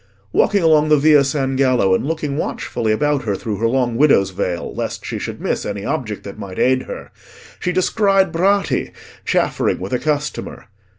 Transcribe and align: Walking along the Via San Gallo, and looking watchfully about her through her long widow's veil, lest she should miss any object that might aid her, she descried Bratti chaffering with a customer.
Walking 0.33 0.63
along 0.63 0.89
the 0.89 0.97
Via 0.97 1.23
San 1.23 1.55
Gallo, 1.55 1.93
and 1.93 2.03
looking 2.07 2.35
watchfully 2.35 2.91
about 2.91 3.21
her 3.25 3.35
through 3.35 3.57
her 3.57 3.67
long 3.67 3.97
widow's 3.97 4.31
veil, 4.31 4.73
lest 4.73 5.05
she 5.05 5.19
should 5.19 5.39
miss 5.39 5.63
any 5.63 5.85
object 5.85 6.23
that 6.23 6.39
might 6.39 6.57
aid 6.57 6.81
her, 6.87 7.11
she 7.59 7.71
descried 7.71 8.31
Bratti 8.31 8.93
chaffering 9.25 9.77
with 9.79 9.93
a 9.93 9.99
customer. 9.99 10.65